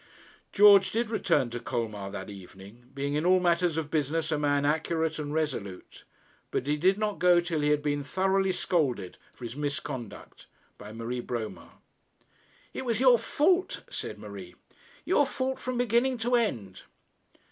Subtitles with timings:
[0.51, 4.65] George did return to Colmar that evening, being in all matters of business a man
[4.65, 6.05] accurate and resolute;
[6.49, 10.47] but he did not go till he had been thoroughly scolded for his misconduct
[10.79, 11.73] by Marie Bromar.
[12.73, 14.55] 'It was your fault,' said Marie.
[15.05, 16.81] 'Your fault from beginning to end.'